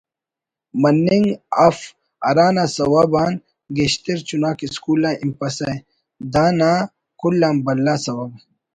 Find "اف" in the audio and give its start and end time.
1.67-1.77